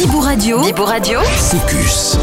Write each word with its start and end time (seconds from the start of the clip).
Bibou 0.00 0.20
Radio. 0.20 0.60
Bibou 0.60 0.84
Radio. 0.84 1.18
Focus. 1.22 2.16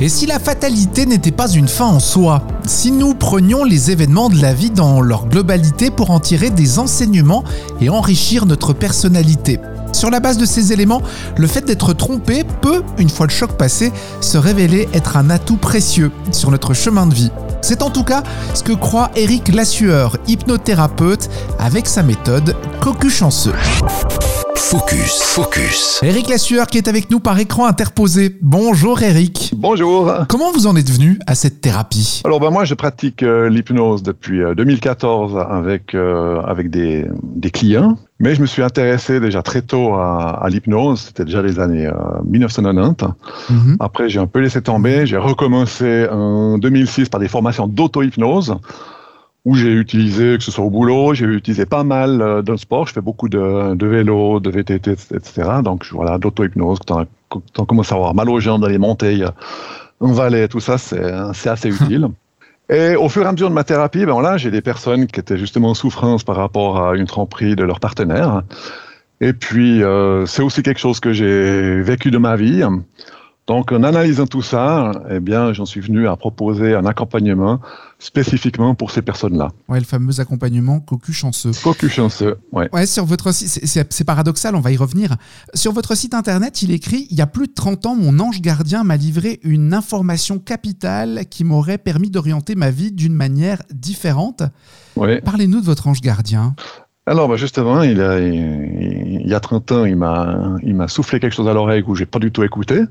Et 0.00 0.08
si 0.08 0.26
la 0.26 0.40
fatalité 0.40 1.06
n'était 1.06 1.30
pas 1.30 1.48
une 1.48 1.68
fin 1.68 1.84
en 1.84 2.00
soi? 2.00 2.42
Si 2.66 2.90
nous 2.90 3.14
prenions 3.14 3.62
les 3.62 3.92
événements 3.92 4.28
de 4.28 4.42
la 4.42 4.52
vie 4.52 4.70
dans 4.70 5.00
leur 5.00 5.26
globalité 5.26 5.92
pour 5.92 6.10
en 6.10 6.18
tirer 6.18 6.50
des 6.50 6.80
enseignements 6.80 7.44
et 7.80 7.88
enrichir 7.88 8.46
notre 8.46 8.72
personnalité 8.72 9.60
sur 9.92 10.10
la 10.10 10.18
base 10.18 10.36
de 10.36 10.44
ces 10.44 10.72
éléments, 10.72 11.02
le 11.36 11.46
fait 11.46 11.64
d'être 11.64 11.92
trompé 11.92 12.42
peut, 12.62 12.82
une 12.98 13.10
fois 13.10 13.26
le 13.26 13.32
choc 13.32 13.52
passé, 13.52 13.92
se 14.20 14.36
révéler 14.36 14.88
être 14.92 15.16
un 15.16 15.30
atout 15.30 15.56
précieux 15.56 16.10
sur 16.32 16.50
notre 16.50 16.74
chemin 16.74 17.06
de 17.06 17.14
vie. 17.14 17.30
C'est 17.62 17.80
en 17.80 17.90
tout 17.90 18.02
cas 18.02 18.24
ce 18.54 18.64
que 18.64 18.72
croit 18.72 19.12
Eric 19.14 19.54
Lassueur, 19.54 20.16
hypnothérapeute, 20.26 21.30
avec 21.60 21.86
sa 21.86 22.02
méthode 22.02 22.56
Cocu 22.80 23.08
chanceux. 23.08 23.54
Focus. 24.56 25.22
Focus. 25.22 26.00
Eric 26.02 26.28
Lassueur 26.28 26.66
qui 26.66 26.78
est 26.78 26.88
avec 26.88 27.10
nous 27.10 27.20
par 27.20 27.38
écran 27.38 27.66
interposé. 27.66 28.36
Bonjour 28.40 29.02
Eric. 29.02 29.52
Bonjour. 29.56 30.12
Comment 30.28 30.52
vous 30.52 30.66
en 30.66 30.76
êtes 30.76 30.90
venu 30.90 31.18
à 31.26 31.34
cette 31.34 31.60
thérapie 31.60 32.22
Alors 32.24 32.40
ben 32.40 32.50
moi 32.50 32.64
je 32.64 32.74
pratique 32.74 33.22
euh, 33.22 33.48
l'hypnose 33.48 34.02
depuis 34.02 34.42
euh, 34.42 34.54
2014 34.54 35.36
avec 35.48 35.94
euh, 35.94 36.40
avec 36.42 36.70
des, 36.70 37.06
des 37.22 37.50
clients, 37.50 37.98
mais 38.20 38.34
je 38.34 38.40
me 38.40 38.46
suis 38.46 38.62
intéressé 38.62 39.20
déjà 39.20 39.42
très 39.42 39.62
tôt 39.62 39.94
à, 39.94 40.40
à 40.42 40.48
l'hypnose, 40.48 41.00
c'était 41.00 41.24
déjà 41.24 41.42
les 41.42 41.58
années 41.58 41.90
1990. 42.24 43.06
Mhm. 43.50 43.76
Après 43.80 44.08
j'ai 44.08 44.20
un 44.20 44.26
peu 44.26 44.38
laissé 44.40 44.62
tomber, 44.62 45.06
j'ai 45.06 45.18
recommencé 45.18 46.06
en 46.10 46.58
2006 46.58 47.08
par 47.08 47.20
des 47.20 47.28
formations 47.28 47.66
d'auto-hypnose 47.66 48.56
où 49.44 49.54
j'ai 49.54 49.72
utilisé, 49.72 50.38
que 50.38 50.44
ce 50.44 50.50
soit 50.50 50.64
au 50.64 50.70
boulot, 50.70 51.12
j'ai 51.14 51.26
utilisé 51.26 51.66
pas 51.66 51.84
mal 51.84 52.22
euh, 52.22 52.42
le 52.46 52.56
sport. 52.56 52.86
Je 52.86 52.94
fais 52.94 53.02
beaucoup 53.02 53.28
de, 53.28 53.74
de 53.74 53.86
vélo, 53.86 54.40
de 54.40 54.50
VTT, 54.50 54.92
etc. 54.92 55.50
Donc 55.62 55.86
voilà, 55.92 56.18
d'auto-hypnose. 56.18 56.78
Quand 56.86 57.06
on 57.58 57.64
commence 57.66 57.92
à 57.92 57.96
avoir 57.96 58.14
mal 58.14 58.30
aux 58.30 58.40
jambes 58.40 58.62
dans 58.62 58.68
les 58.68 58.78
montées, 58.78 59.22
euh, 59.22 59.28
en 60.00 60.12
vallée, 60.12 60.48
tout 60.48 60.60
ça, 60.60 60.78
c'est 60.78 61.12
c'est 61.34 61.50
assez 61.50 61.68
utile. 61.82 62.08
Et 62.70 62.96
au 62.96 63.10
fur 63.10 63.24
et 63.24 63.26
à 63.26 63.32
mesure 63.32 63.50
de 63.50 63.54
ma 63.54 63.64
thérapie, 63.64 64.06
ben 64.06 64.20
là, 64.22 64.38
j'ai 64.38 64.50
des 64.50 64.62
personnes 64.62 65.06
qui 65.06 65.20
étaient 65.20 65.36
justement 65.36 65.70
en 65.70 65.74
souffrance 65.74 66.24
par 66.24 66.36
rapport 66.36 66.82
à 66.82 66.96
une 66.96 67.06
tromperie 67.06 67.56
de 67.56 67.64
leur 67.64 67.78
partenaire. 67.78 68.42
Et 69.20 69.34
puis, 69.34 69.82
euh, 69.82 70.24
c'est 70.26 70.42
aussi 70.42 70.62
quelque 70.62 70.80
chose 70.80 70.98
que 70.98 71.12
j'ai 71.12 71.82
vécu 71.82 72.10
de 72.10 72.18
ma 72.18 72.36
vie. 72.36 72.62
Donc, 73.46 73.72
en 73.72 73.82
analysant 73.82 74.26
tout 74.26 74.40
ça, 74.40 74.92
eh 75.10 75.20
bien, 75.20 75.52
j'en 75.52 75.66
suis 75.66 75.80
venu 75.80 76.08
à 76.08 76.16
proposer 76.16 76.74
un 76.74 76.86
accompagnement 76.86 77.60
spécifiquement 77.98 78.74
pour 78.74 78.90
ces 78.90 79.02
personnes-là. 79.02 79.48
Ouais, 79.68 79.78
le 79.78 79.84
fameux 79.84 80.18
accompagnement 80.20 80.80
cocu 80.80 81.12
chanceux. 81.12 81.50
Cocu 81.62 81.88
chanceux, 81.90 82.38
ouais. 82.52 82.68
Ouais, 82.72 82.86
sur 82.86 83.04
votre 83.04 83.32
site, 83.32 83.66
c'est- 83.66 84.04
paradoxal, 84.04 84.54
on 84.56 84.60
va 84.60 84.72
y 84.72 84.76
revenir. 84.76 85.16
Sur 85.54 85.72
votre 85.72 85.94
site 85.94 86.14
internet, 86.14 86.62
il 86.62 86.70
écrit 86.70 87.06
Il 87.10 87.18
y 87.18 87.22
a 87.22 87.26
plus 87.26 87.46
de 87.46 87.52
30 87.54 87.84
ans, 87.86 87.94
mon 87.94 88.18
ange 88.18 88.40
gardien 88.40 88.82
m'a 88.82 88.96
livré 88.96 89.40
une 89.42 89.74
information 89.74 90.38
capitale 90.38 91.24
qui 91.30 91.44
m'aurait 91.44 91.78
permis 91.78 92.10
d'orienter 92.10 92.54
ma 92.54 92.70
vie 92.70 92.92
d'une 92.92 93.14
manière 93.14 93.62
différente. 93.74 94.42
ouais. 94.96 95.20
Parlez-nous 95.20 95.60
de 95.60 95.66
votre 95.66 95.86
ange 95.86 96.00
gardien. 96.00 96.54
Alors, 97.06 97.28
bah, 97.28 97.36
justement, 97.36 97.82
il, 97.82 98.00
a, 98.00 98.18
il, 98.18 99.13
il 99.24 99.30
y 99.30 99.34
a 99.34 99.40
30 99.40 99.72
ans, 99.72 99.84
il 99.86 99.96
m'a, 99.96 100.56
il 100.62 100.74
m'a 100.74 100.86
soufflé 100.86 101.18
quelque 101.18 101.34
chose 101.34 101.48
à 101.48 101.54
l'oreille 101.54 101.82
où 101.86 101.94
j'ai 101.94 102.06
pas 102.06 102.18
du 102.18 102.30
tout 102.30 102.44
écouté. 102.44 102.82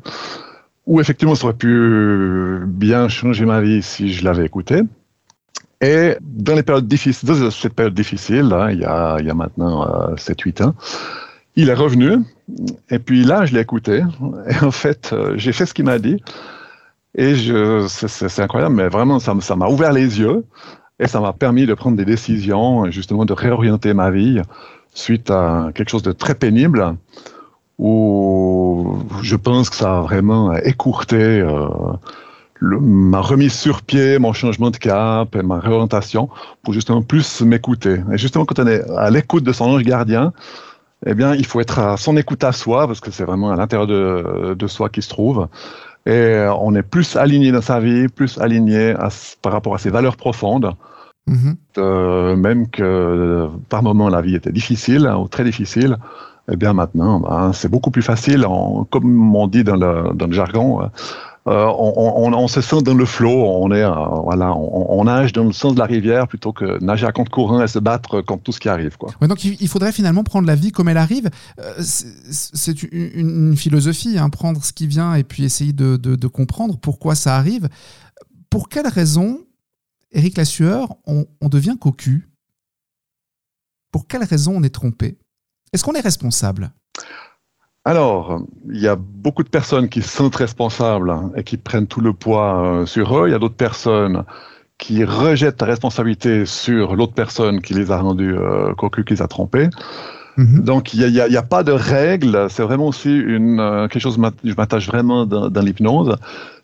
Ou 0.86 1.00
effectivement, 1.00 1.36
ça 1.36 1.45
aurait 1.45 1.53
pu 1.53 2.59
bien 2.67 3.08
changer 3.08 3.45
ma 3.45 3.62
vie 3.62 3.81
si 3.81 4.12
je 4.12 4.25
l'avais 4.25 4.45
écouté. 4.45 4.81
Et 5.80 6.16
dans 6.22 6.56
les 6.56 6.64
périodes 6.64 6.88
difficiles, 6.88 7.30
cette 7.52 7.73
période 7.73 7.94
difficile, 7.94 8.56
il 8.72 8.80
y 8.80 8.86
a, 8.86 9.17
il 9.20 9.28
y 9.28 9.30
a 9.30 9.34
maintenant 9.34 9.88
euh, 9.88 10.16
7-8 10.16 10.64
ans, 10.64 10.75
il 11.56 11.70
est 11.70 11.73
revenu. 11.73 12.17
Et 12.90 13.00
puis 13.00 13.23
là, 13.23 13.45
je 13.45 13.53
l'ai 13.53 13.62
écouté. 13.62 14.03
Et 14.50 14.66
en 14.66 14.72
fait, 14.72 15.12
euh, 15.14 15.34
j'ai 15.38 15.53
fait 15.53 15.66
ce 15.66 15.73
qu'il 15.73 15.86
m'a 15.86 16.00
dit. 16.00 16.22
Et 17.16 17.36
je, 17.36 17.86
c'est, 17.88 18.42
incroyable, 18.42 18.75
mais 18.75 18.88
vraiment, 18.88 19.20
ça, 19.20 19.36
ça 19.42 19.56
m'a 19.56 19.68
ouvert 19.68 19.94
les 19.94 20.20
yeux. 20.20 20.44
Et 21.00 21.08
ça 21.08 21.19
m'a 21.19 21.34
permis 21.34 21.66
de 21.66 21.74
prendre 21.74 21.96
des 21.97 22.06
décisions, 22.06 22.90
justement 22.90 23.25
de 23.25 23.34
réorienter 23.34 23.94
ma 23.94 24.09
vie 24.09 24.41
suite 24.94 25.30
à 25.31 25.70
quelque 25.74 25.90
chose 25.90 26.04
de 26.04 26.12
très 26.12 26.36
pénible 26.36 26.96
où 27.80 28.98
je 29.22 29.36
pense 29.36 29.70
que 29.70 29.76
ça 29.76 29.98
a 29.98 30.02
vraiment 30.02 30.54
écourté 30.54 31.18
euh, 31.18 31.68
ma 32.62 33.20
remise 33.20 33.53
sur 33.53 33.82
pied, 33.82 34.20
mon 34.20 34.32
changement 34.34 34.70
de 34.70 34.78
cap 34.78 35.36
et 35.36 35.42
ma 35.42 35.59
réorientation 35.59 36.30
pour 36.64 36.74
justement 36.74 37.02
plus 37.02 37.42
m'écouter. 37.42 38.02
Et 38.12 38.18
justement, 38.18 38.46
quand 38.46 38.59
on 38.59 38.68
est 38.68 38.90
à 38.92 39.09
l'écoute 39.09 39.44
de 39.44 39.52
son 39.52 39.66
ange 39.66 39.84
gardien, 39.84 40.34
eh 41.06 41.14
bien, 41.14 41.36
il 41.36 41.46
faut 41.46 41.59
être 41.59 41.80
à 41.80 41.98
son 41.98 42.16
écoute 42.16 42.44
à 42.44 42.52
soi 42.52 42.88
parce 42.88 43.02
que 43.02 43.12
c'est 43.12 43.26
vraiment 43.26 43.52
à 43.52 43.56
l'intérieur 43.56 43.88
de, 43.88 44.56
de 44.58 44.68
soi 44.68 44.90
qui 44.90 45.02
se 45.02 45.09
trouve. 45.09 45.48
Et 46.06 46.46
on 46.59 46.76
est 46.76 46.84
plus 46.84 47.16
aligné 47.16 47.52
dans 47.52 47.62
sa 47.62 47.80
vie, 47.80 48.08
plus 48.08 48.38
aligné 48.38 48.94
par 49.42 49.52
rapport 49.52 49.76
à 49.76 49.78
ses 49.78 49.90
valeurs 49.90 50.16
profondes. 50.16 50.74
Mhm. 51.28 51.56
Euh, 51.78 52.35
même 52.35 52.67
que 52.69 52.84
euh, 52.84 53.47
par 53.69 53.81
moments 53.81 54.09
la 54.09 54.22
vie 54.22 54.35
était 54.35 54.51
difficile 54.51 55.07
hein, 55.07 55.17
ou 55.17 55.28
très 55.29 55.44
difficile, 55.45 55.97
eh 56.51 56.57
bien 56.57 56.73
maintenant 56.73 57.22
ben, 57.22 57.53
c'est 57.53 57.69
beaucoup 57.69 57.91
plus 57.91 58.01
facile. 58.01 58.45
Comme 58.91 59.34
on 59.35 59.47
dit 59.47 59.63
dans 59.63 59.78
le, 59.78 60.13
dans 60.13 60.28
le 60.28 60.34
jargon, 60.34 60.81
euh, 60.81 60.88
on, 61.45 61.94
on- 62.28 62.34
on 62.34 62.47
se 62.50 62.59
sent 62.61 62.81
dans 62.84 62.94
le 62.94 63.06
flot. 63.06 63.29
On 63.31 63.72
est 63.72 63.84
euh, 63.84 63.89
voilà, 64.23 64.53
on, 64.53 65.03
nage 65.06 65.31
dans 65.31 65.45
le 65.45 65.53
sens 65.53 65.73
de 65.75 65.79
la 65.79 65.85
rivière 65.85 66.28
plutôt 66.28 66.51
que 66.51 66.81
nager 66.84 67.06
à 67.06 67.11
contre 67.13 67.31
courant 67.31 67.61
et 67.63 67.67
se 67.67 67.79
battre 67.79 68.19
contre 68.22 68.44
tout 68.44 68.51
ce 68.51 68.59
qui 68.59 68.67
arrive. 68.69 68.97
Quoi. 68.97 69.09
Ouais, 69.22 69.28
donc 69.29 69.44
il 69.45 69.67
faudrait 69.69 69.91
finalement 69.94 70.23
prendre 70.23 70.45
la 70.47 70.55
vie 70.55 70.72
comme 70.72 70.90
elle 70.90 70.97
arrive. 70.97 71.29
C'est- 71.79 72.84
une, 72.91 73.55
philosophie, 73.55 74.17
hein, 74.17 74.29
prendre 74.29 74.63
ce 74.63 74.73
qui 74.73 74.88
vient 74.88 75.16
et 75.16 75.23
puis 75.23 75.44
essayer 75.45 75.73
de, 75.73 75.95
de- 75.97 76.16
de 76.16 76.28
comprendre 76.28 76.78
pourquoi 76.78 77.16
ça 77.16 77.35
arrive. 77.38 77.69
Pour 78.50 78.67
quelle 78.69 78.88
raison, 78.88 79.40
Éric 80.13 80.38
Lassueur, 80.38 80.96
on, 81.07 81.25
on 81.41 81.50
devient 81.50 81.75
cocu 81.79 82.29
Pour 83.91 84.07
quelle 84.07 84.24
raison 84.24 84.56
on 84.56 84.63
est 84.63 84.74
trompé? 84.74 85.18
Est-ce 85.74 85.84
qu'on 85.84 85.94
est 85.94 86.01
responsable? 86.01 86.72
Alors, 87.84 88.41
il 88.69 88.79
y 88.79 88.88
a 88.88 88.96
beaucoup 88.96 89.44
de 89.44 89.50
personnes 89.50 89.90
qui 89.90 90.02
sentent 90.02 90.35
responsables 90.35 91.13
et 91.35 91.44
qui 91.44 91.57
prennent 91.57 91.88
tout 91.88 92.00
le 92.00 92.13
poids 92.13 92.63
euh, 92.63 92.85
sur 92.85 93.18
eux. 93.18 93.28
Il 93.28 93.31
y 93.31 93.35
a 93.35 93.40
d'autres 93.40 93.56
personnes 93.56 94.23
qui 94.78 95.03
rejettent 95.03 95.62
la 95.62 95.68
responsabilité 95.68 96.46
sur 96.46 96.96
l'autre 96.96 97.13
personne 97.13 97.62
qui 97.62 97.73
les 97.73 97.91
a 97.91 97.97
rendus 98.00 98.35
euh, 98.35 98.73
cocus, 98.75 99.03
qui 99.03 99.16
les 99.16 99.22
a 99.22 99.28
trompés. 99.28 99.69
Donc, 100.38 100.94
il 100.94 101.06
n'y 101.12 101.20
a, 101.20 101.42
pas 101.44 101.64
de 101.64 101.72
règle. 101.72 102.48
C'est 102.50 102.64
vraiment 102.64 102.88
aussi 102.88 103.16
une, 103.16 103.60
euh, 103.60 103.88
quelque 103.88 104.02
chose 104.02 104.18
que 104.18 104.50
je 104.50 104.56
m'attache 104.56 104.88
vraiment 104.88 105.26
dans, 105.26 105.50
dans 105.50 105.62
l'hypnose. 105.62 106.16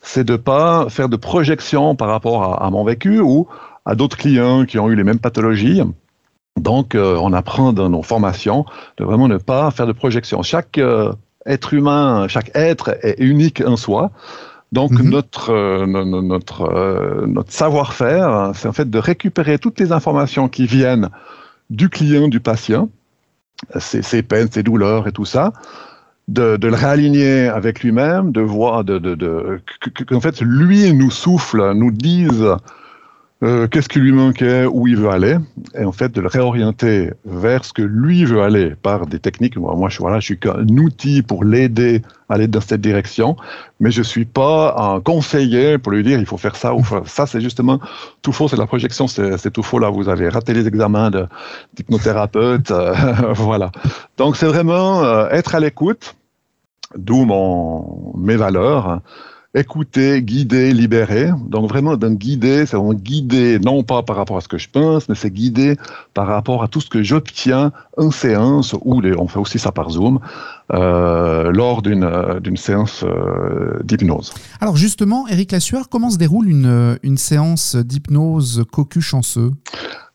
C'est 0.01 0.23
de 0.23 0.35
pas 0.35 0.87
faire 0.89 1.09
de 1.09 1.17
projection 1.17 1.95
par 1.95 2.07
rapport 2.07 2.43
à, 2.43 2.65
à 2.65 2.69
mon 2.69 2.83
vécu 2.83 3.19
ou 3.19 3.47
à 3.85 3.95
d'autres 3.95 4.17
clients 4.17 4.65
qui 4.65 4.79
ont 4.79 4.89
eu 4.89 4.95
les 4.95 5.03
mêmes 5.03 5.19
pathologies. 5.19 5.81
Donc, 6.57 6.95
euh, 6.95 7.17
on 7.21 7.31
apprend 7.33 7.73
dans 7.73 7.89
nos 7.89 8.01
formations 8.01 8.65
de 8.97 9.05
vraiment 9.05 9.27
ne 9.27 9.37
pas 9.37 9.69
faire 9.71 9.87
de 9.87 9.91
projection. 9.93 10.41
Chaque 10.41 10.77
euh, 10.77 11.13
être 11.45 11.73
humain, 11.73 12.27
chaque 12.27 12.51
être 12.55 12.97
est 13.03 13.15
unique 13.19 13.61
en 13.65 13.77
soi. 13.77 14.11
Donc, 14.71 14.91
Mhm. 14.91 15.09
notre, 15.09 15.51
euh, 15.51 15.85
no- 15.85 16.05
no- 16.05 16.21
notre, 16.21 16.61
euh, 16.63 17.25
notre 17.27 17.51
savoir-faire, 17.51 18.51
c'est 18.55 18.67
en 18.67 18.73
fait 18.73 18.89
de 18.89 18.99
récupérer 18.99 19.57
toutes 19.57 19.79
les 19.79 19.91
informations 19.91 20.47
qui 20.47 20.65
viennent 20.65 21.09
du 21.69 21.89
client, 21.89 22.27
du 22.27 22.39
patient, 22.39 22.89
ses, 23.79 24.21
peines, 24.23 24.49
ses 24.51 24.63
douleurs 24.63 25.07
et 25.07 25.11
tout 25.11 25.25
ça, 25.25 25.53
de, 26.27 26.57
de 26.57 26.67
le 26.67 26.75
réaligner 26.75 27.47
avec 27.47 27.83
lui-même, 27.83 28.31
de 28.31 28.41
voir, 28.41 28.83
de, 28.83 28.99
de, 28.99 29.15
de, 29.15 29.61
que- 29.81 29.89
que- 29.89 30.03
qu'en 30.03 30.21
fait, 30.21 30.41
lui 30.41 30.93
nous 30.93 31.11
souffle, 31.11 31.73
nous 31.73 31.91
dise 31.91 32.45
euh, 33.41 33.67
qu'est-ce 33.67 33.87
qui 33.87 33.99
lui 33.99 34.11
manquait, 34.11 34.65
où 34.65 34.85
il 34.87 34.97
veut 34.97 35.09
aller, 35.09 35.37
et 35.73 35.85
en 35.85 35.93
fait 35.93 36.11
de 36.11 36.19
le 36.19 36.27
réorienter 36.27 37.11
vers 37.23 37.63
ce 37.63 37.71
que 37.71 37.81
lui 37.81 38.25
veut 38.25 38.41
aller 38.41 38.75
par 38.75 39.07
des 39.07 39.19
techniques. 39.19 39.55
Moi, 39.55 39.73
moi 39.75 39.87
je, 39.87 39.99
voilà, 39.99 40.19
je 40.19 40.25
suis 40.25 40.39
qu'un 40.39 40.67
outil 40.67 41.21
pour 41.21 41.45
l'aider 41.45 42.01
à 42.27 42.33
aller 42.33 42.47
dans 42.49 42.59
cette 42.59 42.81
direction, 42.81 43.37
mais 43.79 43.91
je 43.91 44.03
suis 44.03 44.25
pas 44.25 44.75
un 44.77 44.99
conseiller 44.99 45.77
pour 45.77 45.93
lui 45.93 46.03
dire 46.03 46.19
il 46.19 46.25
faut 46.25 46.37
faire 46.37 46.57
ça 46.57 46.75
ou 46.75 46.83
faire 46.83 47.07
ça. 47.07 47.25
C'est 47.27 47.39
justement 47.39 47.79
tout 48.21 48.33
faux, 48.33 48.49
c'est 48.49 48.57
la 48.57 48.67
projection, 48.67 49.07
c'est 49.07 49.51
tout 49.51 49.63
faux. 49.63 49.79
Là, 49.79 49.89
vous 49.89 50.09
avez 50.09 50.27
raté 50.27 50.53
les 50.53 50.67
examens 50.67 51.09
de- 51.09 51.25
d'hypnothérapeute, 51.75 52.71
euh, 52.71 52.93
voilà. 53.35 53.71
Donc 54.17 54.35
c'est 54.35 54.47
vraiment 54.47 55.01
euh, 55.05 55.29
être 55.29 55.55
à 55.55 55.61
l'écoute, 55.61 56.15
d'où 56.97 57.25
mes 58.17 58.35
valeurs 58.35 58.99
écouter, 59.55 60.21
guider, 60.21 60.73
libérer. 60.73 61.31
Donc 61.47 61.67
vraiment, 61.69 61.97
d'un 61.97 62.13
guider, 62.13 62.65
c'est 62.67 62.77
vraiment 62.77 62.93
guider, 62.93 63.57
non 63.59 63.83
pas 63.83 64.03
par 64.03 64.15
rapport 64.15 64.37
à 64.37 64.41
ce 64.41 64.47
que 64.47 64.57
je 64.59 64.69
pense, 64.69 65.09
mais 65.09 65.15
c'est 65.15 65.31
guider 65.31 65.75
par 66.13 66.27
rapport 66.27 66.61
à 66.61 66.67
tout 66.67 66.81
ce 66.81 66.89
que 66.89 67.01
j'obtiens 67.01 67.71
en 67.97 68.11
séance, 68.11 68.75
ou 68.83 69.01
les, 69.01 69.15
on 69.17 69.27
fait 69.27 69.39
aussi 69.39 69.57
ça 69.57 69.71
par 69.71 69.89
Zoom, 69.89 70.19
euh, 70.71 71.51
lors 71.51 71.81
d'une 71.81 72.03
euh, 72.03 72.39
d'une 72.39 72.57
séance 72.57 73.03
euh, 73.03 73.79
d'hypnose. 73.83 74.33
Alors 74.61 74.77
justement, 74.77 75.27
Éric 75.27 75.51
Lassueur, 75.51 75.89
comment 75.89 76.11
se 76.11 76.17
déroule 76.17 76.47
une, 76.47 76.99
une 77.01 77.17
séance 77.17 77.75
d'hypnose 77.75 78.63
cocu 78.71 79.01
chanceux? 79.01 79.51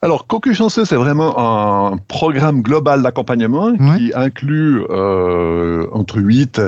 Alors, 0.03 0.27
Cocu 0.27 0.53
Chanceux, 0.53 0.85
c'est 0.85 0.97
vraiment 0.97 1.39
un 1.39 1.97
programme 1.97 2.61
global 2.61 3.03
d'accompagnement 3.03 3.69
Ouais. 3.71 3.97
qui 3.97 4.13
inclut 4.15 4.83
euh, 4.91 5.87
entre 5.93 6.19
8 6.19 6.61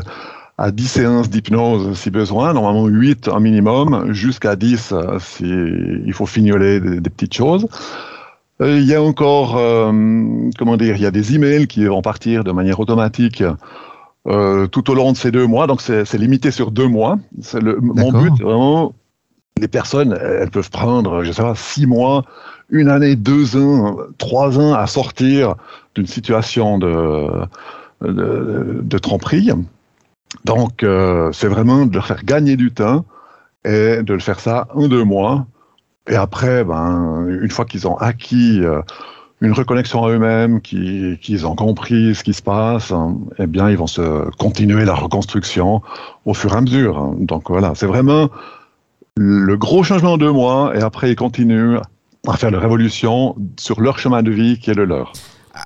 à 0.58 0.70
10 0.70 0.86
séances 0.88 1.28
d'hypnose 1.30 1.98
si 1.98 2.10
besoin, 2.10 2.52
normalement 2.54 2.86
8 2.86 3.28
en 3.28 3.40
minimum, 3.40 4.12
jusqu'à 4.12 4.56
10 4.56 4.92
euh, 4.92 5.18
si 5.20 5.44
il 5.44 6.12
faut 6.14 6.26
fignoler 6.26 6.80
des, 6.80 7.00
des 7.00 7.10
petites 7.10 7.34
choses. 7.34 7.66
Euh, 8.62 8.78
Il 8.78 8.86
y 8.86 8.94
a 8.94 9.02
encore, 9.02 9.56
euh, 9.58 9.92
comment 10.58 10.76
dire, 10.78 10.96
il 10.96 11.02
y 11.02 11.06
a 11.06 11.10
des 11.10 11.34
emails 11.34 11.66
qui 11.66 11.84
vont 11.84 12.00
partir 12.02 12.42
de 12.42 12.52
manière 12.52 12.80
automatique 12.80 13.42
euh, 14.28 14.66
tout 14.66 14.90
au 14.90 14.94
long 14.94 15.12
de 15.12 15.16
ces 15.16 15.30
deux 15.30 15.46
mois, 15.46 15.66
donc 15.66 15.80
c'est 15.82 16.12
limité 16.14 16.50
sur 16.50 16.70
deux 16.70 16.88
mois. 16.88 17.18
Le- 17.54 17.78
Mon 17.80 18.10
but, 18.22 18.42
vraiment, 18.42 18.94
les 19.60 19.68
personnes, 19.68 20.18
elles 20.20 20.50
peuvent 20.50 20.70
prendre, 20.70 21.22
je 21.22 21.32
sais 21.32 21.42
pas, 21.42 21.54
six 21.54 21.86
mois, 21.86 22.24
une 22.70 22.88
année, 22.88 23.14
deux 23.14 23.56
ans, 23.56 23.96
trois 24.18 24.58
ans 24.58 24.72
à 24.74 24.86
sortir 24.86 25.54
d'une 25.94 26.06
situation 26.06 26.78
de, 26.78 27.28
de, 28.02 28.80
de 28.82 28.98
tromperie. 28.98 29.50
Donc, 30.44 30.82
euh, 30.82 31.30
c'est 31.32 31.48
vraiment 31.48 31.86
de 31.86 31.94
leur 31.94 32.06
faire 32.06 32.24
gagner 32.24 32.56
du 32.56 32.72
temps 32.72 33.04
et 33.64 34.02
de 34.02 34.12
le 34.12 34.20
faire 34.20 34.40
ça 34.40 34.68
en 34.74 34.88
deux 34.88 35.04
mois. 35.04 35.46
Et 36.08 36.14
après, 36.14 36.64
ben, 36.64 37.26
une 37.40 37.50
fois 37.50 37.64
qu'ils 37.64 37.88
ont 37.88 37.96
acquis 37.96 38.60
euh, 38.62 38.80
une 39.40 39.52
reconnexion 39.52 40.04
à 40.04 40.10
eux-mêmes, 40.10 40.60
qu'ils 40.60 41.46
ont 41.46 41.56
compris 41.56 42.14
ce 42.14 42.22
qui 42.22 42.32
se 42.32 42.42
passe, 42.42 42.92
hein, 42.92 43.16
eh 43.38 43.46
bien, 43.46 43.68
ils 43.68 43.76
vont 43.76 43.86
se 43.86 44.30
continuer 44.36 44.84
la 44.84 44.94
reconstruction 44.94 45.82
au 46.24 46.34
fur 46.34 46.54
et 46.54 46.56
à 46.56 46.60
mesure. 46.60 46.98
hein. 46.98 47.14
Donc 47.18 47.50
voilà, 47.50 47.72
c'est 47.74 47.86
vraiment 47.86 48.30
le 49.16 49.56
gros 49.56 49.82
changement 49.82 50.12
en 50.12 50.18
deux 50.18 50.32
mois, 50.32 50.76
et 50.76 50.82
après, 50.82 51.10
ils 51.10 51.16
continuent 51.16 51.78
à 52.28 52.36
faire 52.36 52.50
la 52.50 52.58
révolution 52.58 53.34
sur 53.58 53.80
leur 53.80 53.98
chemin 53.98 54.22
de 54.22 54.30
vie 54.30 54.58
qui 54.58 54.70
est 54.70 54.74
le 54.74 54.84
leur. 54.84 55.12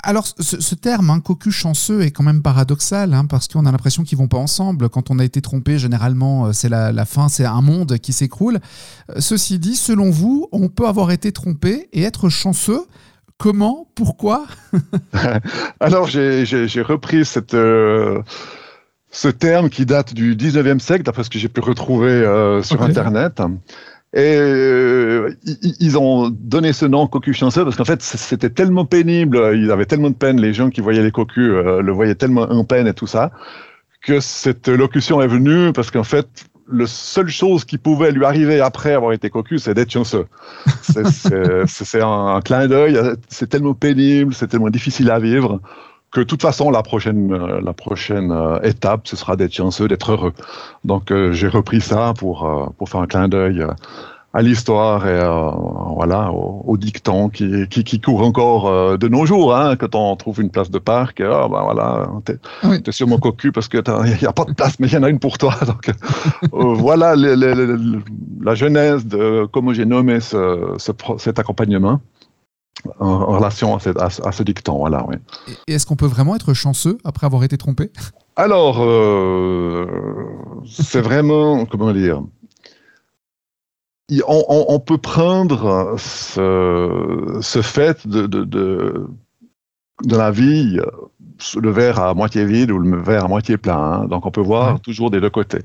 Alors, 0.03 0.27
ce, 0.27 0.61
ce 0.61 0.75
terme, 0.75 1.11
hein, 1.11 1.21
cocu 1.21 1.51
chanceux, 1.51 2.03
est 2.03 2.11
quand 2.11 2.23
même 2.23 2.43
paradoxal, 2.43 3.13
hein, 3.15 3.25
parce 3.27 3.49
qu'on 3.49 3.67
a 3.67 3.73
l'impression 3.73 4.05
qu'ils 4.05 4.19
vont 4.19 4.29
pas 4.29 4.39
ensemble. 4.39 4.89
Quand 4.89 5.11
on 5.11 5.19
a 5.19 5.25
été 5.25 5.41
trompé, 5.41 5.79
généralement, 5.79 6.47
euh, 6.47 6.53
c'est 6.53 6.69
la, 6.69 6.93
la 6.93 7.05
fin, 7.05 7.29
c'est 7.29 7.45
un 7.45 7.61
monde 7.61 7.99
qui 7.99 8.13
s'écroule. 8.13 8.61
Euh, 9.11 9.15
Ceci 9.19 9.59
dit, 9.59 9.77
selon 9.77 10.11
vous, 10.11 10.49
on 10.53 10.69
peut 10.69 10.87
avoir 10.87 11.11
été 11.11 11.33
trompé 11.33 11.89
et 11.93 12.03
être 12.03 12.29
chanceux. 12.29 12.85
Comment? 13.39 13.89
Pourquoi? 13.95 14.47
Alors, 15.81 16.07
j'ai 16.07 16.83
repris 16.83 17.25
cette, 17.25 17.55
euh, 17.55 18.23
ce 19.11 19.29
terme 19.29 19.71
qui 19.71 19.87
date 19.87 20.15
du 20.15 20.37
19e 20.37 20.79
siècle, 20.79 21.03
d'après 21.03 21.25
ce 21.25 21.31
que 21.31 21.39
j'ai 21.39 21.49
pu 21.49 21.61
retrouver 21.61 22.11
euh, 22.11 22.63
sur. 22.63 22.83
Internet. 22.83 23.41
Et 24.13 24.37
euh, 24.37 25.33
ils 25.79 25.97
ont 25.97 26.31
donné 26.31 26.73
ce 26.73 26.85
nom 26.85 27.07
cocu 27.07 27.33
chanceux 27.33 27.63
parce 27.65 27.77
qu'en 27.77 27.85
fait, 27.85 28.03
c'était 28.03 28.51
tellement 28.51 28.85
pénible, 28.85 29.53
ils 29.55 29.71
avaient 29.71 29.87
tellement 29.87 30.11
de 30.11 30.17
peine, 30.17 30.41
les 30.41 30.53
gens 30.53 30.69
qui 30.71 30.81
voyaient 30.81 31.03
les 31.03 31.13
cocus 31.13 31.49
euh, 31.51 31.81
le 31.81 31.93
voyaient 31.93 32.17
tellement 32.17 32.43
en 32.43 32.65
peine 32.65 32.89
et 32.89 32.95
tout 32.95 33.07
ça, 33.07 33.31
que 34.03 34.19
cette 34.19 34.67
locution 34.67 35.23
est 35.23 35.29
venue 35.29 35.73
parce 35.73 35.93
qu'en 35.93 36.03
fait, 36.03 36.27
la 36.73 36.87
seule 36.89 37.29
chose 37.29 37.65
qui 37.65 37.79
pouvait 37.79 38.11
lui 38.11 38.25
arriver 38.25 38.61
après 38.61 38.95
avoir 38.95 39.13
été 39.13 39.31
cocu, 39.31 39.59
c'est 39.59 39.75
d'être 39.75 39.91
chanceux. 39.93 40.27
C'est- 40.83 42.01
un, 42.01 42.27
un 42.37 42.41
clin 42.41 42.67
d'œil, 42.67 42.99
c'est 43.29 43.49
tellement 43.49 43.75
pénible, 43.75 44.35
c'est 44.35 44.49
tellement 44.49 44.71
difficile 44.71 45.11
à 45.11 45.19
vivre 45.21 45.61
que 46.13 46.21
de 46.21 46.25
toute 46.25 46.43
façon, 46.43 46.71
la 46.71 46.83
prochaine, 46.83 47.33
euh, 47.33 47.61
la 47.63 47.73
prochaine 47.73 48.33
euh, 48.33 48.61
étape, 48.63 49.07
ce 49.07 49.17
sera 49.17 49.37
d'être 49.37 49.55
chanceux, 49.55 49.87
d'être 49.89 50.13
heureux. 50.13 50.33
Donc, 50.85 51.11
euh, 51.13 51.33
j'ai 51.33 51.49
repris 51.49 51.81
ça 51.81 52.15
pour, 52.19 52.45
euh, 52.47 52.67
pour 52.79 52.89
faire 52.89 53.01
un 53.01 53.07
clin 53.07 53.29
d'œil 53.29 53.61
euh, 53.63 53.69
à 54.33 54.43
l'histoire 54.43 55.07
et 55.07 55.11
euh, 55.11 55.51
voilà, 55.97 56.31
au, 56.33 56.63
au 56.67 56.77
dicton 56.77 57.29
qui, 57.29 57.67
qui, 57.69 57.83
qui 57.85 58.01
court 58.01 58.23
encore 58.23 58.69
euh, 58.69 58.97
de 58.97 59.07
nos 59.09 59.25
jours. 59.27 59.55
Hein, 59.57 59.77
quand 59.77 59.95
on 59.95 60.15
trouve 60.17 60.41
une 60.41 60.51
place 60.51 60.71
de 60.71 60.79
parc, 60.79 61.21
ah, 61.21 61.47
ben 61.49 61.63
voilà, 61.63 62.09
t'es 62.25 62.37
Oui. 62.65 62.79
sûrement 62.91 63.19
cocu 63.19 63.53
parce 63.53 63.69
qu'il 63.69 63.81
n'y 64.21 64.27
a 64.27 64.33
pas 64.33 64.45
de 64.45 64.53
place, 64.55 64.79
mais 64.81 64.89
il 64.89 64.95
y 64.95 64.97
en 64.97 65.03
a 65.05 65.11
une 65.11 65.19
pour 65.21 65.39
toi. 65.39 65.55
Donc, 65.67 65.89
euh, 65.91 66.75
voilà 66.75 67.15
le- 67.17 67.35
le- 67.37 67.55
le- 67.55 67.77
le- 67.77 68.03
la 68.43 68.55
genèse 68.57 69.07
de 69.07 69.47
comment 69.53 69.73
j'ai 69.73 69.85
nommé 69.87 70.19
ce, 70.21 70.75
ce 70.79 70.93
cet 71.19 71.39
accompagnement 71.39 72.01
en, 72.99 73.07
en 73.09 73.27
relation 73.39 73.77
à, 73.77 73.81
cette- 73.81 73.99
à 74.01 74.11
ce- 74.11 74.23
à 74.27 74.33
ce 74.33 74.43
dicton. 74.43 74.79
Voilà, 74.79 75.05
oui. 75.09 75.17
Et 75.69 75.75
est-ce 75.75 75.87
qu'on 75.87 75.97
peut 75.97 76.07
vraiment 76.07 76.35
être 76.37 76.55
chanceux 76.55 76.99
après 77.05 77.27
avoir 77.27 77.45
été 77.45 77.57
trompé? 77.59 77.91
Alors, 78.37 78.79
euh, 78.81 79.87
c'est 80.67 81.01
vraiment, 81.01 81.67
comment 81.67 81.93
dire, 81.93 82.23
on, 84.27 84.45
on- 84.49 84.65
on 84.69 84.81
peut 84.81 84.99
prendre 84.99 85.95
ce, 85.99 87.39
ce 87.41 87.63
fait 87.63 88.07
de, 88.09 88.27
de, 88.27 88.45
de, 88.45 89.07
de 90.05 90.17
la 90.17 90.31
vie, 90.31 90.79
euh, 90.81 90.87
le 91.61 91.71
verre 91.71 92.01
à 92.01 92.15
moitié 92.15 92.45
vide 92.45 92.71
ou 92.71 92.79
le 92.79 93.01
verre 93.01 93.25
à 93.25 93.29
moitié 93.29 93.57
plein. 93.57 93.77
hein. 93.79 94.05
Donc, 94.07 94.27
on 94.27 94.31
peut 94.31 94.41
voir 94.41 94.75
Ouais. 94.75 94.79
toujours 94.81 95.11
des 95.11 95.21
deux 95.21 95.31
côtés. 95.31 95.61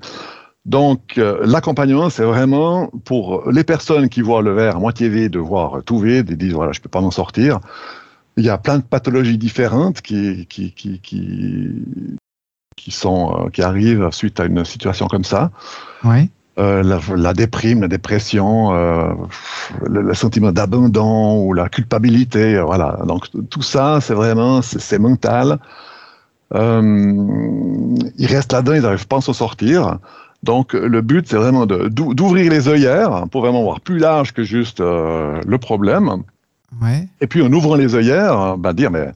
Donc, 0.66 1.20
euh, 1.20 1.42
l'accompagnement, 1.46 2.10
c'est 2.10 2.24
vraiment 2.24 2.90
pour 3.04 3.52
les 3.52 3.64
personnes 3.64 4.10
qui 4.10 4.22
voient 4.22 4.42
le 4.42 4.54
verre 4.54 4.78
à 4.78 4.80
moitié 4.80 5.10
vide, 5.10 5.38
voir 5.38 5.84
tout 5.86 6.00
vide, 6.00 6.32
et 6.32 6.36
disent, 6.36 6.54
voilà, 6.54 6.72
je 6.72 6.82
peux 6.82 6.90
pas 6.90 7.02
m'en 7.02 7.12
sortir. 7.12 7.60
Il 8.38 8.44
y 8.44 8.50
a 8.50 8.58
plein 8.58 8.80
de 8.80 8.84
pathologies 8.84 9.38
différentes 9.38 10.02
qui, 10.02 10.48
qui, 10.48 10.72
qui, 10.72 11.00
qui, 11.00 11.70
qui 12.76 12.92
sont 12.92 13.46
euh, 13.46 13.50
qui 13.50 13.62
arrivent 13.62 14.10
suite 14.12 14.40
à 14.40 14.46
une 14.46 14.66
situation 14.66 15.08
comme 15.08 15.24
ça. 15.24 15.52
Oui. 16.04 16.32
Euh, 16.58 16.82
la, 16.84 17.00
la 17.16 17.34
déprime, 17.34 17.82
la 17.82 17.88
dépression, 17.88 18.72
le, 18.74 20.02
le 20.02 20.14
sentiment 20.14 20.52
d'abandon 20.52 21.44
ou 21.44 21.54
la 21.54 21.70
culpabilité, 21.70 22.60
voilà. 22.62 22.98
Donc 23.06 23.28
tout 23.50 23.62
ça, 23.62 24.00
c'est 24.02 24.14
vraiment 24.14 24.62
c'est 24.62 24.98
mental. 24.98 25.60
Ils 26.54 28.28
restent 28.28 28.54
là-dedans, 28.54 28.74
ils 28.74 28.82
n'arrivent 28.82 29.08
pas 29.08 29.18
à 29.18 29.22
s'en 29.22 29.34
sortir. 29.34 30.00
Donc 30.46 30.74
le 30.74 31.02
but, 31.02 31.28
c'est 31.28 31.38
vraiment 31.38 31.66
d'ouvrir 31.66 32.52
les 32.52 32.68
œillères 32.68 33.26
pour 33.32 33.42
vraiment 33.42 33.64
voir 33.64 33.82
plus 33.82 33.98
large 33.98 34.32
que 34.32 34.44
juste 34.44 34.80
euh, 34.80 35.42
le 35.46 35.58
problème. 35.58 36.24
Ouais. 36.82 37.08
Et 37.20 37.28
puis 37.28 37.42
en 37.42 37.52
ouvrant 37.52 37.76
les 37.76 37.96
œillères, 37.96 38.58
bah, 38.58 38.74
dire 38.74 38.92
mais 38.92 39.08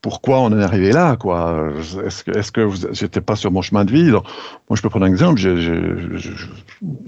pourquoi 0.00 0.40
on 0.40 0.46
en 0.46 0.58
est 0.58 0.62
arrivé 0.62 0.92
là 0.92 1.16
quoi? 1.16 1.70
Est-ce 2.06 2.24
que 2.24 2.30
est-ce 2.38 2.52
que 2.52 2.68
j'étais 2.92 3.20
pas 3.20 3.36
sur 3.36 3.50
mon 3.50 3.62
chemin 3.62 3.84
de 3.84 3.90
vie? 3.90 4.10
Donc, 4.10 4.24
Moi, 4.68 4.76
je 4.76 4.82
peux 4.82 4.88
prendre 4.88 5.06
un 5.06 5.08
exemple. 5.08 5.40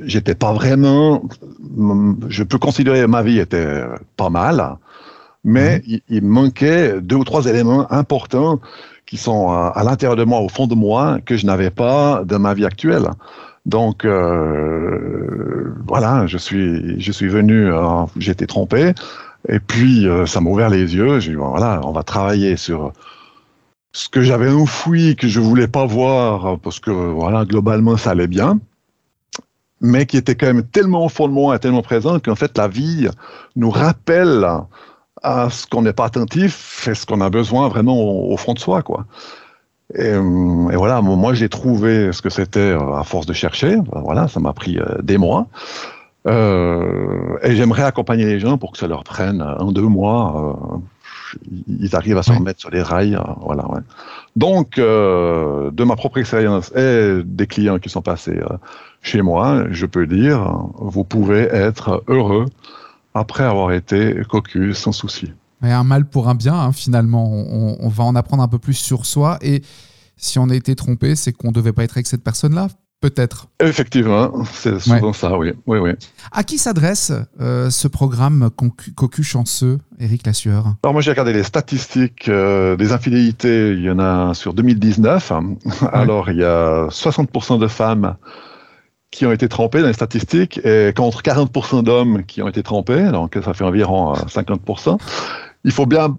J'étais 0.03 0.35
pas 0.35 0.53
vraiment. 0.53 1.23
Je 2.29 2.43
peux 2.43 2.59
considérer 2.59 3.01
que 3.03 3.07
ma 3.07 3.23
vie 3.23 3.39
était 3.39 3.83
pas 4.17 4.29
mal, 4.29 4.77
mais 5.45 5.83
il, 5.87 6.01
il 6.09 6.25
manquait 6.25 7.01
deux 7.01 7.17
ou 7.17 7.25
trois 7.25 7.47
éléments 7.47 7.91
importants 7.93 8.61
qui 9.07 9.17
sont 9.17 9.51
à, 9.51 9.73
à 9.75 9.85
l'intérieur 9.85 10.17
de 10.17 10.25
moi, 10.25 10.41
au 10.41 10.49
fond 10.49 10.67
de 10.67 10.75
moi, 10.75 11.19
que 11.25 11.37
je 11.37 11.47
n'avais 11.47 11.71
pas 11.71 12.25
dans 12.25 12.39
ma 12.39 12.55
vie 12.55 12.67
actuelle. 12.67 13.09
Donc 13.67 14.05
euh, 14.05 15.73
voilà, 15.87 16.27
je 16.27 16.39
suis 16.39 17.01
je 17.01 17.13
suis 17.13 17.29
venu, 17.29 17.73
euh, 17.73 18.07
été 18.21 18.47
trompé. 18.47 18.93
Et 19.49 19.59
puis, 19.59 20.07
euh, 20.07 20.27
ça 20.27 20.41
m'a 20.41 20.51
ouvert 20.51 20.71
les 20.71 20.95
yeux. 20.95 21.19
J'ai 21.21 21.31
dit, 21.31 21.37
voilà, 21.37 21.81
on 21.85 21.93
va 21.93 22.03
travailler 22.03 22.57
sur 22.57 22.93
ce 23.93 24.09
que 24.09 24.23
j'avais 24.23 24.51
enfoui, 24.51 25.17
que 25.17 25.29
je 25.29 25.41
voulais 25.41 25.69
pas 25.69 25.85
voir, 25.85 26.59
parce 26.61 26.81
que, 26.81 26.91
voilà, 26.91 27.45
globalement, 27.45 27.97
ça 27.97 28.11
allait 28.13 28.29
bien, 28.29 28.61
mais 29.81 30.07
qui 30.07 30.17
était 30.17 30.35
quand 30.37 30.47
même 30.47 30.63
tellement 30.65 31.05
au 31.05 31.09
fond 31.09 31.29
de 31.29 31.33
moi 31.33 31.57
et 31.57 31.59
tellement 31.59 31.83
présent 31.83 32.19
qu'en 32.21 32.37
fait, 32.37 32.57
la 32.57 32.69
vie 32.69 33.09
nous 33.57 33.71
rappelle 33.71 34.47
à 35.23 35.51
ce 35.51 35.67
qu'on 35.67 35.83
n'est 35.83 35.93
pas 35.93 36.07
attentif 36.07 36.89
et 36.89 36.95
ce 36.95 37.05
qu'on 37.05 37.21
a 37.21 37.31
besoin 37.31 37.69
vraiment 37.69 37.97
au, 37.97 38.33
au 38.33 38.37
fond 38.37 38.55
de 38.55 38.59
soi, 38.59 38.83
quoi. 38.83 39.07
Et, 39.95 40.05
euh, 40.07 40.69
et 40.71 40.77
voilà, 40.77 41.01
moi, 41.03 41.35
j'ai 41.35 41.49
trouvé 41.49 42.13
ce 42.13 42.23
que 42.23 42.31
c'était 42.31 42.59
euh, 42.61 42.95
à 42.95 43.05
force 43.05 43.27
de 43.27 43.33
chercher. 43.33 43.77
Voilà, 43.93 44.29
ça 44.29 44.41
m'a 44.41 44.53
pris 44.53 44.79
euh, 44.79 45.01
des 45.03 45.19
mois. 45.19 45.47
Euh, 46.27 47.37
et 47.43 47.57
j'aimerais 47.57 47.83
accompagner 47.83 48.25
les 48.25 48.39
gens 48.41 48.57
pour 48.57 48.73
que 48.73 48.79
ça 48.79 48.87
leur 48.87 49.05
prenne 49.05 49.43
un, 49.43 49.73
deux 49.73 49.83
mois. 49.83 50.57
euh, 50.73 50.79
ils 51.67 51.97
arrivent 51.97 52.19
à 52.19 52.23
se 52.23 52.33
remettre 52.33 52.61
sur 52.61 52.71
les 52.71 52.83
rails. 52.83 53.17
euh, 53.17 53.23
voilà, 53.41 53.67
ouais. 53.71 53.81
Donc, 54.37 54.79
euh, 54.79 55.71
de 55.71 55.85
ma 55.85 55.97
propre 55.97 56.19
expérience 56.19 56.73
et 56.77 57.23
des 57.25 57.47
clients 57.47 57.79
qui 57.79 57.89
sont 57.89 58.03
passés 58.03 58.39
euh, 58.39 58.57
chez 59.03 59.23
moi, 59.23 59.65
je 59.71 59.87
peux 59.87 60.07
dire, 60.07 60.41
vous 60.79 61.05
pouvez 61.05 61.43
être 61.43 62.03
heureux 62.09 62.47
après 63.15 63.45
avoir 63.45 63.73
été 63.73 64.23
cocu 64.29 64.75
sans 64.75 64.93
souci. 64.93 65.33
Et 65.65 65.71
un 65.71 65.85
mal 65.85 66.09
pour 66.09 66.29
un 66.29 66.35
bien, 66.35 66.55
hein, 66.55 66.73
finalement. 66.73 67.31
On, 67.31 67.77
on 67.81 67.89
va 67.89 68.05
en 68.05 68.15
apprendre 68.15 68.43
un 68.43 68.49
peu 68.49 68.59
plus 68.59 68.75
sur 68.75 69.07
soi. 69.07 69.39
Et 69.43 69.63
si 70.17 70.39
on 70.39 70.49
a 70.51 70.55
été 70.55 70.75
trompé, 70.75 71.17
c'est 71.17 71.33
qu'on 71.33 71.49
ne 71.49 71.53
devait 71.53 71.73
pas 71.73 71.85
être 71.85 71.97
avec 71.97 72.07
cette 72.07 72.25
personne-là 72.25 72.69
Peut-être. 73.03 73.49
Effectivement, 73.59 74.45
c'est 74.53 74.79
souvent 74.79 75.13
ça, 75.13 75.37
oui. 75.37 75.53
oui, 75.67 75.79
oui. 75.79 75.91
À 76.31 76.45
qui 76.45 76.57
s'adresse 76.57 77.13
euh, 77.41 77.69
ce 77.69 77.89
programme 77.89 78.49
Cocu 78.95 79.25
Chanceux, 79.25 79.79
Éric 79.99 80.25
Lassueur 80.25 80.77
Alors 80.85 80.93
moi 80.93 81.03
j'ai 81.03 81.11
regardé 81.11 81.33
les 81.33 81.43
statistiques 81.43 82.29
euh, 82.29 82.77
des 82.77 82.93
infidélités, 82.93 83.73
il 83.73 83.83
y 83.83 83.91
en 83.91 83.99
a 83.99 84.35
sur 84.35 84.55
2019. 84.55 85.33
Alors 85.93 86.31
il 86.31 86.37
y 86.37 86.45
a 86.45 86.87
60% 86.87 87.59
de 87.59 87.67
femmes 87.67 88.15
qui 89.11 89.27
ont 89.27 89.33
été 89.33 89.49
trempés 89.49 89.81
dans 89.81 89.89
les 89.89 89.95
statistiques 89.95 90.61
et 90.65 90.93
contre 90.95 91.23
40% 91.23 91.83
d'hommes 91.83 92.23
qui 92.25 92.41
ont 92.41 92.49
été 92.49 92.63
trempés, 92.63 93.11
donc 93.11 93.37
ça 93.45 93.53
fait 93.53 93.65
environ 93.65 94.13
50%. 94.13 94.99
Il 95.65 95.73
faut 95.73 95.87
bien 95.87 96.17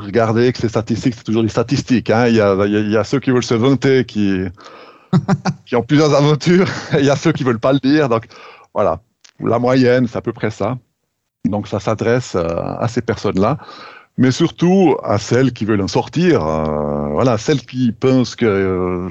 regarder 0.00 0.52
que 0.52 0.58
ces 0.58 0.68
statistiques, 0.68 1.14
c'est 1.16 1.24
toujours 1.24 1.42
des 1.42 1.48
statistiques. 1.48 2.10
Hein. 2.10 2.28
Il, 2.28 2.36
y 2.36 2.40
a, 2.40 2.54
il, 2.66 2.90
y 2.90 2.96
a, 2.96 3.04
ceux 3.04 3.20
qui 3.20 3.30
veulent 3.30 3.44
se 3.44 3.54
vanter, 3.54 4.04
qui, 4.04 4.44
qui 5.66 5.76
ont 5.76 5.82
plusieurs 5.82 6.14
aventures, 6.14 6.68
et 6.94 7.00
il 7.00 7.04
y 7.04 7.10
a 7.10 7.16
ceux 7.16 7.32
qui 7.32 7.44
veulent 7.44 7.58
pas 7.58 7.72
le 7.72 7.80
dire. 7.80 8.08
Donc 8.08 8.26
voilà, 8.74 9.00
la 9.40 9.58
moyenne, 9.58 10.06
c'est 10.06 10.18
à 10.18 10.22
peu 10.22 10.32
près 10.32 10.50
ça. 10.50 10.78
Donc 11.44 11.68
ça 11.68 11.80
s'adresse 11.80 12.34
euh, 12.34 12.46
à 12.78 12.88
ces 12.88 13.00
personnes-là, 13.00 13.58
mais 14.18 14.32
surtout 14.32 14.96
à 15.02 15.18
celles 15.18 15.52
qui 15.52 15.64
veulent 15.64 15.80
en 15.80 15.88
sortir. 15.88 16.46
Euh, 16.46 17.08
voilà, 17.12 17.38
celles 17.38 17.62
qui 17.62 17.92
pensent 17.92 18.36
qu'il 18.36 18.48
euh, 18.48 19.08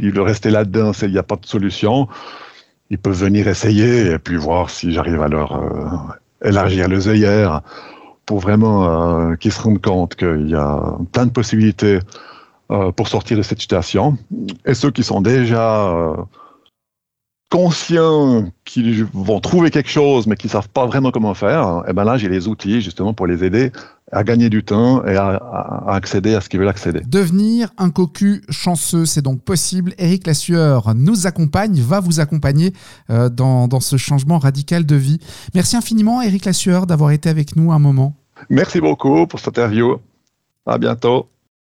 veulent 0.00 0.20
rester 0.20 0.50
là-dedans, 0.50 0.92
il 1.02 1.12
n'y 1.12 1.18
a 1.18 1.22
pas 1.22 1.36
de 1.36 1.46
solution. 1.46 2.08
Ils 2.90 2.98
peuvent 2.98 3.18
venir 3.18 3.48
essayer 3.48 4.12
et 4.12 4.18
puis 4.18 4.36
voir 4.36 4.70
si 4.70 4.92
j'arrive 4.92 5.20
à 5.20 5.28
leur 5.28 5.52
euh, 5.56 6.48
élargir 6.48 6.88
les 6.88 7.08
œillères 7.08 7.62
pour 8.26 8.40
vraiment 8.40 9.34
qu'ils 9.36 9.52
se 9.52 9.62
rendent 9.62 9.80
compte 9.80 10.16
qu'il 10.16 10.48
y 10.50 10.54
a 10.54 10.98
plein 11.12 11.26
de 11.26 11.30
possibilités 11.30 12.00
pour 12.96 13.08
sortir 13.08 13.36
de 13.36 13.42
cette 13.42 13.60
situation. 13.60 14.18
Et 14.64 14.74
ceux 14.74 14.90
qui 14.90 15.04
sont 15.04 15.20
déjà 15.20 16.16
conscients 17.50 18.50
qu'ils 18.64 19.04
vont 19.04 19.40
trouver 19.40 19.70
quelque 19.70 19.88
chose, 19.88 20.26
mais 20.26 20.36
qui 20.36 20.48
savent 20.48 20.68
pas 20.68 20.86
vraiment 20.86 21.10
comment 21.10 21.34
faire, 21.34 21.82
et 21.86 21.90
eh 21.90 21.92
ben 21.92 22.04
là, 22.04 22.16
j'ai 22.16 22.28
les 22.28 22.48
outils 22.48 22.80
justement 22.80 23.14
pour 23.14 23.26
les 23.26 23.44
aider 23.44 23.70
à 24.12 24.22
gagner 24.24 24.48
du 24.50 24.62
temps 24.62 25.04
et 25.04 25.16
à, 25.16 25.30
à 25.30 25.94
accéder 25.94 26.34
à 26.34 26.40
ce 26.40 26.48
qu'ils 26.48 26.60
veulent 26.60 26.68
accéder. 26.68 27.00
Devenir 27.06 27.70
un 27.76 27.90
cocu 27.90 28.42
chanceux, 28.50 29.04
c'est 29.04 29.22
donc 29.22 29.42
possible. 29.42 29.94
Eric 29.98 30.26
Lassueur 30.26 30.94
nous 30.94 31.26
accompagne, 31.26 31.80
va 31.80 32.00
vous 32.00 32.20
accompagner 32.20 32.72
euh, 33.10 33.28
dans, 33.28 33.68
dans, 33.68 33.80
ce 33.80 33.96
changement 33.96 34.38
radical 34.38 34.86
de 34.86 34.96
vie. 34.96 35.18
Merci 35.54 35.76
infiniment, 35.76 36.22
Eric 36.22 36.44
Lassueur, 36.44 36.86
d'avoir 36.86 37.10
été 37.10 37.28
avec 37.28 37.56
nous 37.56 37.72
un 37.72 37.78
moment. 37.78 38.14
Merci 38.48 38.80
beaucoup 38.80 39.26
pour 39.26 39.40
cette 39.40 39.48
interview. 39.48 39.96
À 40.66 40.78
bientôt. 40.78 41.28